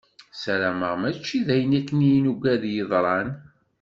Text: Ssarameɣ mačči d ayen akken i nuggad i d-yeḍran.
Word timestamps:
Ssarameɣ 0.33 0.93
mačči 1.01 1.37
d 1.47 1.49
ayen 1.55 1.77
akken 1.79 1.99
i 2.11 2.21
nuggad 2.23 2.61
i 2.63 2.67
d-yeḍran. 2.71 3.29